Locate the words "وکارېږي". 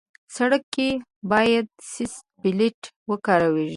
3.09-3.69